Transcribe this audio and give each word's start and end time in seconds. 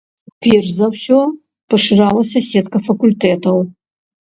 Перш 0.45 0.71
за 0.77 0.87
ўсё, 0.93 1.19
пашыралася 1.75 2.45
сетка 2.51 2.83
факультэтаў. 2.91 3.57